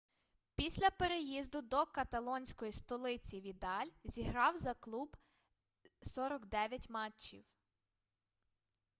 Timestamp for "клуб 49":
4.73-6.89